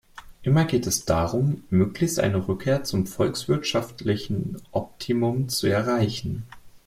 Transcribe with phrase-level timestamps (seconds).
[0.41, 6.47] Immer geht es darum, möglichst eine Rückkehr zum volkswirtschaftlichen Optimum zu erreichen.